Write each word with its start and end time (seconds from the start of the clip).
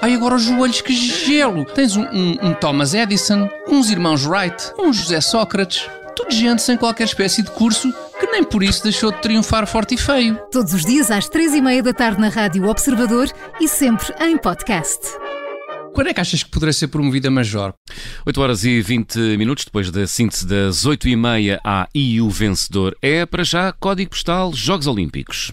Ai, 0.00 0.14
agora 0.14 0.34
os 0.34 0.42
joelhos, 0.42 0.80
que 0.80 0.92
gelo! 0.94 1.64
Tens 1.64 1.96
um, 1.96 2.02
um, 2.02 2.36
um 2.42 2.54
Thomas 2.54 2.92
Edison, 2.92 3.48
uns 3.68 3.88
irmãos 3.88 4.26
Wright, 4.26 4.72
um 4.78 4.92
José 4.92 5.20
Sócrates. 5.20 5.88
Tudo 6.14 6.34
gente 6.34 6.60
sem 6.60 6.76
qualquer 6.76 7.04
espécie 7.04 7.42
de 7.42 7.50
curso 7.50 7.92
que 8.18 8.26
nem 8.26 8.42
por 8.42 8.62
isso 8.62 8.82
deixou 8.82 9.12
de 9.12 9.20
triunfar 9.20 9.66
forte 9.66 9.94
e 9.94 9.98
feio. 9.98 10.40
Todos 10.50 10.72
os 10.72 10.84
dias 10.84 11.10
às 11.10 11.28
três 11.28 11.54
e 11.54 11.60
meia 11.60 11.82
da 11.82 11.92
tarde 11.92 12.20
na 12.20 12.28
Rádio 12.28 12.68
Observador 12.68 13.30
e 13.60 13.68
sempre 13.68 14.12
em 14.20 14.36
podcast. 14.36 15.00
Quando 15.94 16.08
é 16.08 16.14
que 16.14 16.20
achas 16.20 16.42
que 16.42 16.50
poderá 16.50 16.72
ser 16.72 16.88
promovida 16.88 17.30
Major? 17.30 17.72
8 18.26 18.40
horas 18.40 18.64
e 18.64 18.82
20 18.82 19.36
minutos 19.38 19.64
depois 19.64 19.90
da 19.90 20.06
síntese 20.06 20.46
das 20.46 20.84
8 20.84 21.08
e 21.08 21.16
meia 21.16 21.60
à 21.64 21.88
e 21.94 22.20
o 22.20 22.28
vencedor 22.28 22.96
é 23.00 23.24
para 23.24 23.44
já 23.44 23.72
Código 23.72 24.10
Postal 24.10 24.52
Jogos 24.52 24.86
Olímpicos. 24.86 25.52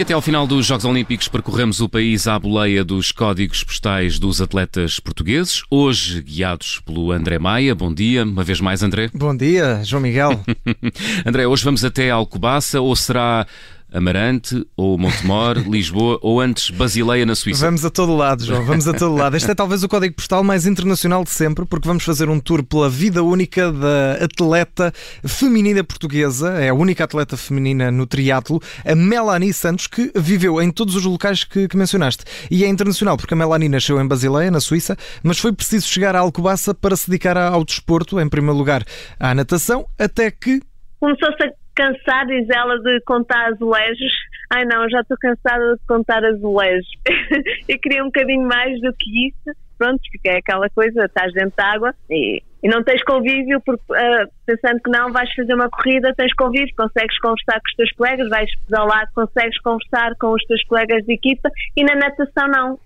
E 0.00 0.02
até 0.02 0.14
ao 0.14 0.22
final 0.22 0.46
dos 0.46 0.64
Jogos 0.64 0.86
Olímpicos 0.86 1.28
percorremos 1.28 1.78
o 1.80 1.86
país 1.86 2.26
à 2.26 2.38
boleia 2.38 2.82
dos 2.82 3.12
códigos 3.12 3.62
postais 3.62 4.18
dos 4.18 4.40
atletas 4.40 4.98
portugueses, 4.98 5.62
hoje 5.70 6.22
guiados 6.22 6.80
pelo 6.86 7.12
André 7.12 7.38
Maia. 7.38 7.74
Bom 7.74 7.92
dia, 7.92 8.24
uma 8.24 8.42
vez 8.42 8.62
mais, 8.62 8.82
André. 8.82 9.10
Bom 9.12 9.36
dia, 9.36 9.82
João 9.84 10.00
Miguel. 10.00 10.40
André, 11.26 11.46
hoje 11.46 11.62
vamos 11.62 11.84
até 11.84 12.10
Alcobaça 12.10 12.80
ou 12.80 12.96
será 12.96 13.46
Amarante, 13.92 14.66
ou 14.76 14.96
Montemor, 14.96 15.58
Lisboa, 15.68 16.18
ou 16.22 16.40
antes 16.40 16.70
Basileia 16.70 17.26
na 17.26 17.34
Suíça. 17.34 17.64
Vamos 17.64 17.84
a 17.84 17.90
todo 17.90 18.16
lado, 18.16 18.44
João, 18.44 18.64
vamos 18.64 18.86
a 18.86 18.92
todo 18.92 19.14
lado. 19.14 19.36
Este 19.36 19.50
é 19.50 19.54
talvez 19.54 19.82
o 19.82 19.88
código 19.88 20.14
postal 20.14 20.44
mais 20.44 20.66
internacional 20.66 21.24
de 21.24 21.30
sempre, 21.30 21.64
porque 21.64 21.88
vamos 21.88 22.04
fazer 22.04 22.28
um 22.28 22.38
tour 22.38 22.62
pela 22.62 22.88
vida 22.88 23.22
única 23.22 23.72
da 23.72 24.24
atleta 24.24 24.92
feminina 25.24 25.82
portuguesa, 25.82 26.52
é 26.54 26.68
a 26.68 26.74
única 26.74 27.04
atleta 27.04 27.36
feminina 27.36 27.90
no 27.90 28.06
triatlo, 28.06 28.60
a 28.84 28.94
Melanie 28.94 29.52
Santos, 29.52 29.86
que 29.86 30.12
viveu 30.14 30.60
em 30.62 30.70
todos 30.70 30.94
os 30.94 31.04
locais 31.04 31.44
que, 31.44 31.68
que 31.68 31.76
mencionaste. 31.76 32.24
E 32.50 32.64
é 32.64 32.68
internacional, 32.68 33.16
porque 33.16 33.34
a 33.34 33.36
Melanie 33.36 33.68
nasceu 33.68 34.00
em 34.00 34.06
Basileia, 34.06 34.50
na 34.50 34.60
Suíça, 34.60 34.96
mas 35.22 35.38
foi 35.38 35.52
preciso 35.52 35.86
chegar 35.88 36.14
a 36.14 36.20
Alcobaça 36.20 36.74
para 36.74 36.96
se 36.96 37.08
dedicar 37.08 37.36
ao 37.36 37.64
desporto, 37.64 38.20
em 38.20 38.28
primeiro 38.28 38.56
lugar 38.56 38.84
à 39.18 39.34
natação, 39.34 39.86
até 39.98 40.30
que 40.30 40.60
começou-se 41.00 41.42
a 41.42 41.59
cansar, 41.74 42.26
diz 42.26 42.48
ela, 42.50 42.78
de 42.78 43.00
contar 43.02 43.52
azulejos. 43.52 44.12
Ai 44.50 44.64
não, 44.64 44.88
já 44.88 45.00
estou 45.00 45.16
cansada 45.18 45.74
de 45.74 45.86
contar 45.86 46.24
azulejos. 46.24 46.88
eu 47.68 47.78
queria 47.78 48.02
um 48.02 48.06
bocadinho 48.06 48.46
mais 48.46 48.80
do 48.80 48.92
que 48.92 49.28
isso. 49.28 49.58
Pronto, 49.78 50.00
porque 50.12 50.28
é 50.28 50.36
aquela 50.36 50.68
coisa, 50.68 51.06
estás 51.06 51.32
dentro 51.32 51.54
de 51.56 51.64
água 51.64 51.94
e, 52.10 52.42
e 52.62 52.68
não 52.68 52.84
tens 52.84 53.02
convívio, 53.02 53.62
porque 53.64 53.82
uh, 53.90 54.28
pensando 54.44 54.78
que 54.82 54.90
não 54.90 55.10
vais 55.10 55.32
fazer 55.34 55.54
uma 55.54 55.70
corrida, 55.70 56.12
tens 56.14 56.34
convívio, 56.34 56.74
consegues 56.76 57.18
conversar 57.18 57.54
com 57.54 57.66
os 57.66 57.76
teus 57.76 57.92
colegas, 57.92 58.28
vais 58.28 58.50
pedalar, 58.66 59.10
consegues 59.14 59.58
conversar 59.62 60.14
com 60.20 60.34
os 60.34 60.44
teus 60.44 60.62
colegas 60.64 61.02
de 61.06 61.14
equipa 61.14 61.48
e 61.74 61.82
na 61.82 61.94
natação 61.94 62.46
não 62.48 62.78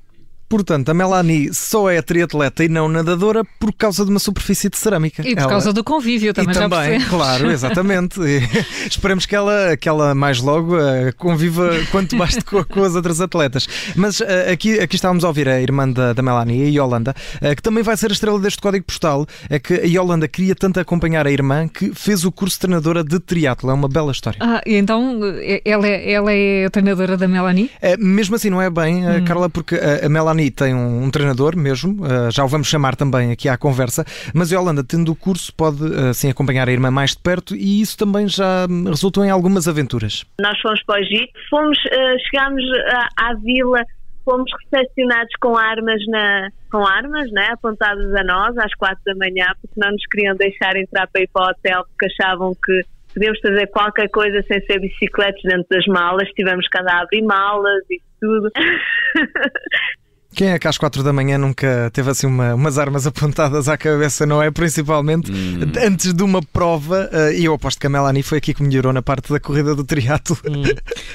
Portanto, 0.49 0.89
a 0.89 0.95
Melanie 0.95 1.53
só 1.53 1.91
é 1.91 2.01
triatleta 2.03 2.65
e 2.65 2.69
não 2.69 2.89
nadadora 2.89 3.43
por 3.59 3.73
causa 3.73 4.05
de 4.05 4.11
uma 4.11 4.19
superfície 4.19 4.69
de 4.69 4.77
cerâmica. 4.77 5.23
E 5.23 5.35
por 5.35 5.43
ela... 5.43 5.51
causa 5.51 5.73
do 5.73 5.83
convívio 5.83 6.33
também. 6.33 6.55
E 6.55 6.59
também, 6.59 7.01
claro, 7.03 7.51
exatamente. 7.51 8.21
esperemos 8.89 9.27
que 9.27 9.35
ela, 9.35 9.77
que 9.77 9.89
ela 9.89 10.15
mais 10.15 10.41
logo 10.41 10.77
uh, 10.77 11.15
conviva 11.17 11.71
quanto 11.91 12.17
mais 12.17 12.37
com, 12.43 12.63
com, 12.65 12.85
as 12.85 12.95
outras 12.95 13.21
atletas. 13.21 13.67
Mas 13.97 14.21
uh, 14.21 14.27
aqui, 14.53 14.79
aqui 14.79 14.97
estávamos 14.97 15.25
a 15.25 15.29
ouvir 15.29 15.49
a 15.49 15.61
irmã 15.61 15.89
da, 15.89 16.13
da 16.13 16.23
Melanie, 16.23 16.63
a 16.65 16.83
Yolanda, 16.83 17.15
uh, 17.37 17.57
que 17.57 17.63
também 17.63 17.83
vai 17.83 17.97
ser 17.97 18.11
a 18.11 18.13
estrela 18.13 18.39
deste 18.39 18.61
código 18.61 18.85
postal. 18.85 19.27
É 19.49 19.59
que 19.59 19.75
a 19.75 19.87
Yolanda 19.87 20.29
queria 20.29 20.55
tanto 20.55 20.79
acompanhar 20.79 21.27
a 21.27 21.31
irmã 21.31 21.67
que 21.67 21.93
fez 21.95 22.25
o 22.25 22.31
curso 22.31 22.57
de 22.57 22.61
treinadora 22.61 23.03
de 23.03 23.19
triatlo. 23.19 23.71
É 23.71 23.75
uma 23.75 23.89
bela 23.89 24.13
história. 24.13 24.39
Ah, 24.41 24.61
e 24.67 24.75
então 24.75 25.21
ela 25.65 25.87
é, 25.89 26.13
ela 26.13 26.33
é 26.33 26.67
a 26.67 26.71
treinadora 26.71 27.17
da 27.17 27.27
Melanie? 27.27 27.71
mesmo 27.99 28.37
assim, 28.37 28.51
não 28.51 28.61
é 28.61 28.71
bem, 28.71 29.07
hum. 29.07 29.25
Carla, 29.25 29.49
porque 29.49 29.75
a, 29.77 30.07
a 30.07 30.09
Melanie 30.35 30.51
tem 30.51 30.75
um, 30.75 31.05
um 31.05 31.11
treinador 31.11 31.57
mesmo, 31.57 32.05
uh, 32.05 32.31
já 32.31 32.45
o 32.45 32.49
vamos 32.49 32.67
chamar 32.67 32.97
também 32.97 33.31
aqui 33.33 33.49
à 33.49 33.57
conversa, 33.57 34.05
mas 34.35 34.53
a 34.53 34.61
Holanda, 34.61 34.85
tendo 34.85 35.13
o 35.13 35.17
curso, 35.17 35.55
pode 35.55 35.83
assim 36.11 36.31
acompanhar 36.31 36.69
a 36.69 36.73
irmã 36.73 36.91
mais 36.91 37.13
de 37.13 37.23
perto 37.23 37.55
e 37.55 37.81
isso 37.81 37.97
também 37.97 38.29
já 38.29 38.67
resultou 38.87 39.25
em 39.25 39.31
algumas 39.31 39.69
aventuras. 39.69 40.25
Nós 40.41 40.59
fomos 40.61 40.83
para 40.85 40.97
o 40.97 40.99
Egito, 40.99 41.33
fomos, 41.49 41.79
uh, 41.79 42.19
chegámos 42.31 42.63
à, 42.89 43.31
à 43.31 43.35
vila 43.35 43.83
fomos 44.25 44.51
recepcionados 44.65 45.33
com 45.39 45.57
armas 45.57 46.01
na 46.09 46.49
com 46.73 46.85
armas, 46.85 47.31
né, 47.31 47.51
apontadas 47.53 48.13
a 48.15 48.25
nós 48.25 48.57
às 48.59 48.75
quatro 48.75 49.01
da 49.05 49.15
manhã, 49.15 49.47
porque 49.61 49.79
não 49.79 49.93
nos 49.93 50.05
queriam 50.07 50.35
deixar 50.35 50.75
entrar 50.77 51.07
para 51.07 51.23
ir 51.23 51.29
para 51.33 51.47
o 51.47 51.51
hotel 51.51 51.85
porque 51.89 52.07
achavam 52.07 52.53
que 52.55 52.81
podíamos 53.13 53.39
fazer 53.41 53.67
qualquer 53.69 54.09
coisa 54.09 54.43
sem 54.43 54.61
ser 54.63 54.81
bicicletas 54.81 55.43
dentro 55.45 55.67
das 55.71 55.87
malas, 55.87 56.29
tivemos 56.31 56.67
que 56.67 56.79
andar 56.79 56.97
a 56.97 57.03
abrir 57.03 57.23
malas 57.23 57.85
e 57.91 58.01
tudo. 58.21 58.51
Quem 60.35 60.49
é 60.49 60.59
que 60.59 60.67
às 60.67 60.77
quatro 60.77 61.03
da 61.03 61.13
manhã 61.13 61.39
nunca 61.39 61.91
teve 61.93 62.11
assim 62.11 62.27
uma, 62.27 62.55
umas 62.55 62.79
armas 62.79 63.07
apontadas 63.07 63.69
à 63.69 63.77
cabeça, 63.77 64.27
não 64.27 64.43
é? 64.43 64.51
Principalmente 64.51 65.31
hum. 65.31 65.61
antes 65.81 66.13
de 66.13 66.23
uma 66.23 66.43
prova, 66.43 67.09
uh, 67.13 67.33
e 67.33 67.45
eu 67.45 67.55
aposto 67.55 67.79
que 67.79 67.87
a 67.87 67.91
Melanie 67.91 68.23
foi 68.23 68.39
aqui 68.39 68.53
que 68.53 68.63
melhorou 68.63 68.93
na 68.93 69.03
parte 69.03 69.33
da 69.33 69.39
corrida 69.39 69.75
do 69.75 69.85
triatlo. 69.85 70.37
Hum. 70.45 70.63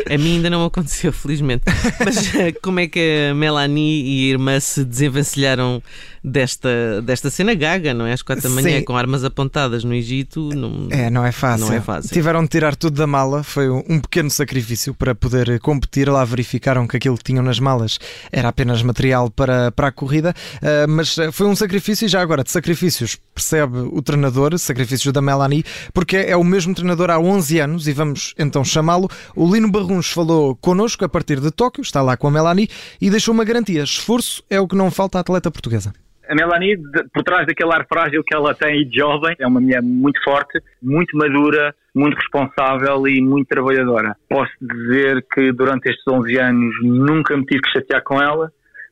A 0.09 0.17
mim 0.17 0.37
ainda 0.37 0.49
não 0.49 0.65
aconteceu, 0.65 1.11
felizmente. 1.11 1.63
Mas 2.03 2.33
eh, 2.35 2.51
como 2.61 2.79
é 2.79 2.87
que 2.87 3.29
a 3.29 3.35
Melanie 3.35 4.03
e 4.03 4.27
a 4.27 4.29
irmã 4.31 4.59
se 4.59 4.83
desenvencilharam 4.83 5.83
desta, 6.23 7.01
desta 7.01 7.29
cena 7.29 7.53
gaga, 7.53 7.93
não 7.93 8.05
é? 8.05 8.13
Às 8.13 8.21
quatro 8.21 8.43
da 8.43 8.49
manhã, 8.49 8.79
Sim. 8.79 8.83
com 8.83 8.95
armas 8.95 9.23
apontadas 9.23 9.83
no 9.83 9.93
Egito. 9.93 10.49
Não, 10.53 10.87
é, 10.89 11.09
não 11.09 11.25
é 11.25 11.31
fácil. 11.31 11.67
Não 11.67 11.73
é 11.73 11.81
fácil. 11.81 12.11
Tiveram 12.11 12.43
de 12.43 12.49
tirar 12.49 12.75
tudo 12.75 12.97
da 12.97 13.07
mala, 13.07 13.43
foi 13.43 13.69
um 13.69 13.99
pequeno 13.99 14.29
sacrifício 14.29 14.93
para 14.93 15.15
poder 15.15 15.59
competir. 15.59 16.09
Lá 16.09 16.23
verificaram 16.25 16.87
que 16.87 16.97
aquilo 16.97 17.17
que 17.17 17.23
tinham 17.23 17.43
nas 17.43 17.59
malas 17.59 17.99
era 18.31 18.49
apenas 18.49 18.81
material 18.81 19.29
para, 19.29 19.71
para 19.71 19.87
a 19.87 19.91
corrida, 19.91 20.33
uh, 20.57 20.89
mas 20.89 21.15
foi 21.31 21.47
um 21.47 21.55
sacrifício 21.55 22.05
e 22.05 22.07
já 22.07 22.21
agora 22.21 22.43
de 22.43 22.51
sacrifícios 22.51 23.17
percebe 23.33 23.79
o 23.79 24.01
treinador, 24.01 24.57
sacrifícios 24.57 25.13
da 25.13 25.21
Melanie, 25.21 25.63
porque 25.93 26.17
é 26.17 26.35
o 26.35 26.43
mesmo 26.43 26.73
treinador 26.73 27.09
há 27.09 27.19
11 27.19 27.59
anos 27.59 27.87
e 27.87 27.93
vamos 27.93 28.33
então 28.37 28.63
chamá-lo. 28.63 29.09
O 29.35 29.51
Lino 29.51 29.71
Barruns 29.71 30.09
falou 30.09 30.55
connosco 30.55 31.05
a 31.05 31.09
partir 31.09 31.39
de 31.39 31.51
Tóquio, 31.51 31.81
está 31.81 32.01
lá 32.01 32.17
com 32.17 32.27
a 32.27 32.31
Melanie 32.31 32.69
e 32.99 33.09
deixou 33.09 33.33
uma 33.33 33.43
garantia: 33.43 33.83
esforço 33.83 34.43
é 34.49 34.59
o 34.59 34.67
que 34.67 34.75
não 34.75 34.91
falta 34.91 35.17
à 35.17 35.21
atleta 35.21 35.49
portuguesa 35.51 35.93
a 36.29 36.35
Melanie, 36.35 36.77
por 37.11 37.23
trás 37.23 37.47
daquele 37.47 37.73
ar 37.73 37.87
frágil 37.87 38.23
que 38.23 38.35
ela 38.35 38.53
tem 38.53 38.87
de 38.87 38.99
jovem, 38.99 39.35
é 39.39 39.47
uma 39.47 39.59
mulher 39.59 39.81
muito 39.81 40.21
forte, 40.23 40.61
muito 40.81 41.17
madura, 41.17 41.73
muito 41.93 42.15
responsável 42.15 43.07
e 43.07 43.19
muito 43.19 43.47
trabalhadora. 43.47 44.15
Posso 44.29 44.51
dizer 44.61 45.25
que 45.33 45.51
durante 45.51 45.89
estes 45.89 46.07
11 46.07 46.37
anos 46.37 46.75
nunca 46.83 47.35
me 47.35 47.45
tive 47.45 47.61
que 47.61 47.71
chatear 47.71 48.03
com 48.03 48.21
ela, 48.21 48.45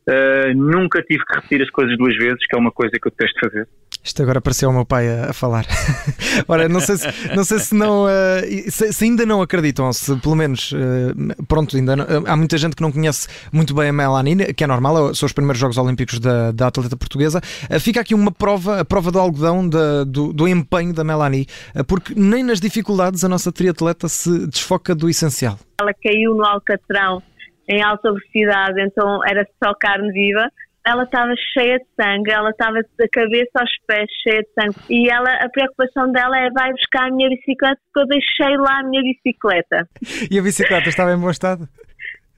uh, 0.09 0.53
nunca 0.55 1.01
tive 1.03 1.23
que 1.23 1.35
repetir 1.35 1.61
as 1.61 1.69
coisas 1.69 1.95
duas 1.95 2.17
vezes, 2.17 2.39
que 2.47 2.55
é 2.55 2.59
uma 2.59 2.71
coisa 2.71 2.93
que 2.99 3.07
eu 3.07 3.11
detesto 3.11 3.39
fazer. 3.39 3.67
Isto 4.07 4.23
agora 4.23 4.39
pareceu 4.39 4.69
o 4.69 4.73
meu 4.73 4.85
pai 4.85 5.05
a, 5.09 5.31
a 5.31 5.33
falar. 5.33 5.65
Ora, 6.47 6.69
não 6.69 6.79
sei 6.79 6.95
se, 6.95 7.35
não, 7.35 7.43
sei 7.43 7.59
se, 7.59 7.75
não 7.75 8.05
uh, 8.05 8.71
se, 8.71 8.93
se, 8.93 9.03
ainda 9.03 9.25
não 9.25 9.41
acreditam, 9.41 9.91
se 9.91 10.15
pelo 10.21 10.33
menos, 10.33 10.71
uh, 10.71 11.43
pronto, 11.45 11.75
ainda 11.75 11.93
não, 11.93 12.05
há 12.25 12.37
muita 12.37 12.57
gente 12.57 12.73
que 12.73 12.81
não 12.81 12.89
conhece 12.89 13.27
muito 13.51 13.75
bem 13.75 13.89
a 13.89 13.93
Melanie, 13.93 14.53
que 14.53 14.63
é 14.63 14.67
normal, 14.67 15.13
são 15.13 15.27
os 15.27 15.33
primeiros 15.33 15.59
Jogos 15.59 15.77
Olímpicos 15.77 16.19
da, 16.21 16.53
da 16.53 16.67
atleta 16.67 16.95
portuguesa. 16.95 17.41
Uh, 17.69 17.79
fica 17.81 17.99
aqui 17.99 18.15
uma 18.15 18.31
prova, 18.31 18.79
a 18.79 18.85
prova 18.85 19.11
do 19.11 19.19
algodão 19.19 19.67
da, 19.67 20.05
do, 20.05 20.31
do, 20.31 20.47
empenho 20.47 20.93
da 20.93 21.03
Melanie, 21.03 21.45
porque 21.85 22.13
nem 22.15 22.43
nas 22.43 22.61
dificuldades 22.61 23.25
a 23.25 23.27
nossa 23.27 23.51
triatleta 23.51 24.07
se 24.07 24.47
desfoca 24.47 24.95
do 24.95 25.09
essencial. 25.09 25.59
Ela 25.81 25.91
caiu 26.01 26.33
no 26.33 26.45
Alcatrão 26.45 27.21
em 27.67 27.83
alta 27.83 28.09
velocidade, 28.09 28.81
então 28.81 29.19
era 29.27 29.45
só 29.61 29.73
carne 29.73 30.13
viva 30.13 30.49
ela 30.87 31.03
estava 31.03 31.33
cheia 31.53 31.77
de 31.79 31.85
sangue, 31.99 32.31
ela 32.31 32.49
estava 32.49 32.79
da 32.97 33.07
cabeça 33.11 33.51
aos 33.59 33.71
pés 33.85 34.09
cheia 34.23 34.41
de 34.41 34.49
sangue. 34.53 34.75
E 34.89 35.09
ela, 35.09 35.29
a 35.43 35.49
preocupação 35.49 36.09
dela 36.13 36.39
é 36.39 36.49
vai 36.49 36.71
buscar 36.71 37.07
a 37.07 37.11
minha 37.11 37.29
bicicleta 37.29 37.77
porque 37.93 37.99
eu 37.99 38.07
deixei 38.07 38.57
lá 38.57 38.79
a 38.79 38.83
minha 38.83 39.03
bicicleta. 39.03 39.85
E 40.31 40.39
a 40.39 40.41
bicicleta 40.41 40.87
estava 40.87 41.11
em 41.11 41.19
bom 41.19 41.29
estado? 41.29 41.67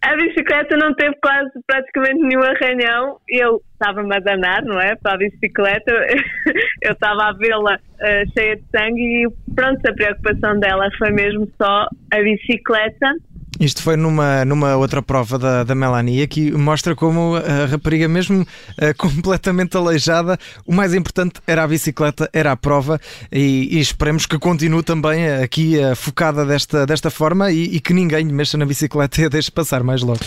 A 0.02 0.16
bicicleta 0.16 0.78
não 0.78 0.96
teve 0.96 1.14
quase 1.22 1.52
praticamente 1.68 2.22
nenhum 2.22 2.42
arranhão. 2.42 3.20
Eu 3.28 3.62
estava-me 3.74 4.16
a 4.16 4.20
danar, 4.20 4.64
não 4.64 4.80
é? 4.80 4.96
Para 4.96 5.14
a 5.14 5.18
bicicleta. 5.18 5.92
Eu 6.82 6.94
estava 6.94 7.26
a 7.26 7.34
vê-la 7.34 7.76
uh, 7.76 8.32
cheia 8.34 8.56
de 8.56 8.64
sangue 8.72 9.02
e 9.02 9.54
pronto, 9.54 9.86
a 9.86 9.94
preocupação 9.94 10.58
dela 10.60 10.90
foi 10.98 11.12
mesmo 11.12 11.48
só 11.62 11.88
a 12.12 12.22
bicicleta 12.22 13.14
Isto 13.60 13.84
foi 13.84 13.98
numa, 13.98 14.46
numa 14.46 14.78
outra 14.78 15.02
prova 15.02 15.38
da, 15.38 15.64
da 15.66 15.76
Melanie 15.76 16.26
que 16.28 16.52
mostra 16.52 16.96
como 16.96 17.36
a 17.36 17.66
rapariga, 17.66 18.08
mesmo 18.08 18.42
uh, 18.42 18.46
completamente 18.98 19.76
aleijada, 19.76 20.38
o 20.66 20.74
mais 20.74 20.94
importante 20.94 21.42
era 21.46 21.64
a 21.64 21.68
bicicleta, 21.68 22.30
era 22.32 22.54
a 22.54 22.56
prova 22.56 23.00
e, 23.30 23.78
e 23.78 23.80
esperemos 23.80 24.26
que 24.26 24.40
continue 24.40 24.82
também 24.82 25.30
aqui 25.30 25.78
uh, 25.78 25.94
focada 25.94 26.46
desta, 26.46 26.86
desta 26.86 27.10
forma 27.10 27.52
e, 27.52 27.76
e, 27.76 27.80
que 27.82 27.94
ninguém 27.94 28.24
mexa 28.26 28.58
na 28.58 28.66
bicicleta 28.66 29.22
e 29.22 29.26
a 29.26 29.30
deixe 29.30 29.52
passar 29.52 29.84
mais 29.84 30.02
logo. 30.02 30.20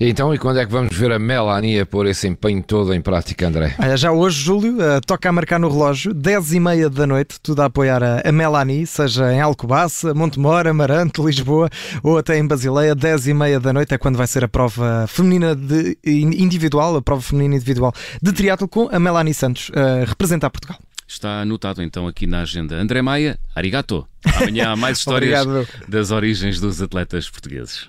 Então, 0.00 0.32
e 0.32 0.38
quando 0.38 0.58
é 0.58 0.64
que 0.64 0.72
vamos 0.72 0.96
ver 0.96 1.12
a 1.12 1.18
Melanie 1.18 1.80
a 1.80 1.86
pôr 1.86 2.06
esse 2.06 2.26
empenho 2.26 2.62
todo 2.62 2.94
em 2.94 3.00
prática, 3.02 3.48
André? 3.48 3.74
já 3.96 4.12
hoje, 4.12 4.42
Júlio, 4.42 4.76
uh, 4.76 5.00
toca 5.04 5.28
a 5.28 5.32
marcar 5.32 5.58
no 5.58 5.68
relógio, 5.68 6.14
10 6.14 6.54
e 6.54 6.60
meia 6.60 6.88
da 6.88 7.06
noite, 7.06 7.38
tudo 7.42 7.60
a 7.60 7.66
apoiar 7.66 8.02
a, 8.02 8.22
a 8.24 8.32
Melanie, 8.32 8.86
seja 8.86 9.30
em 9.32 9.40
Alcobaça, 9.40 10.14
Montemor, 10.14 10.66
Amarante, 10.66 11.20
Lisboa 11.20 11.68
ou 12.02 12.16
até 12.16 12.38
em 12.38 12.46
Basileia, 12.46 12.77
10 12.94 13.28
e 13.28 13.34
meia 13.34 13.60
da 13.60 13.72
noite 13.72 13.94
é 13.94 13.98
quando 13.98 14.16
vai 14.16 14.26
ser 14.26 14.44
a 14.44 14.48
prova 14.48 15.06
feminina 15.06 15.54
de, 15.54 15.98
individual, 16.04 16.96
a 16.96 17.02
prova 17.02 17.22
feminina 17.22 17.56
individual 17.56 17.92
de 18.22 18.32
triatlo 18.32 18.68
com 18.68 18.88
a 18.90 18.98
Melanie 18.98 19.34
Santos, 19.34 19.70
a 19.74 20.04
representar 20.04 20.50
Portugal. 20.50 20.78
Está 21.06 21.40
anotado 21.40 21.82
então 21.82 22.06
aqui 22.06 22.26
na 22.26 22.42
agenda. 22.42 22.76
André 22.76 23.00
Maia, 23.00 23.38
arigato. 23.54 24.06
Amanhã 24.36 24.70
há 24.70 24.76
mais 24.76 24.98
histórias 24.98 25.46
das 25.88 26.10
origens 26.10 26.60
dos 26.60 26.82
atletas 26.82 27.30
portugueses. 27.30 27.88